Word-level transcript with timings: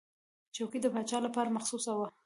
چوکۍ 0.55 0.79
د 0.81 0.87
پاچا 0.93 1.17
لپاره 1.25 1.53
مخصوصه 1.57 1.91
وه. 1.97 2.07